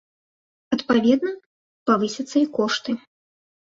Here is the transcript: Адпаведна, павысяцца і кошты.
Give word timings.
Адпаведна, 0.77 1.31
павысяцца 1.93 2.37
і 2.45 2.47
кошты. 2.61 2.91